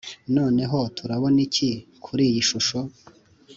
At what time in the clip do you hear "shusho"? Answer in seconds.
2.49-2.79